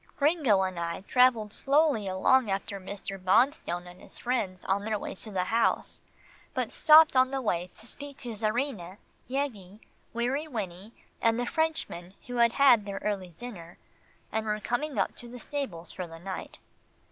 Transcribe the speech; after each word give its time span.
Gringo 0.17 0.63
and 0.63 0.79
I 0.79 1.01
travelled 1.01 1.53
slowly 1.53 2.07
along 2.07 2.49
after 2.49 2.79
Mr. 2.79 3.23
Bonstone 3.23 3.85
and 3.85 4.01
his 4.01 4.17
friends 4.17 4.65
on 4.65 4.83
their 4.83 4.97
way 4.97 5.13
to 5.13 5.29
the 5.29 5.43
house, 5.43 6.01
but 6.55 6.71
stopped 6.71 7.15
on 7.15 7.29
the 7.29 7.39
way 7.39 7.67
to 7.75 7.85
speak 7.85 8.17
to 8.17 8.29
Czarina, 8.33 8.97
Yeggie, 9.29 9.79
Weary 10.11 10.47
Winnie 10.47 10.93
and 11.21 11.39
the 11.39 11.45
Frenchmen 11.45 12.15
who 12.25 12.37
had 12.37 12.53
had 12.53 12.83
their 12.87 12.97
early 13.03 13.35
dinner, 13.37 13.77
and 14.31 14.47
were 14.47 14.59
coming 14.59 14.97
up 14.97 15.13
to 15.17 15.29
the 15.29 15.37
stables 15.39 15.91
for 15.91 16.07
the 16.07 16.19
night. 16.19 16.57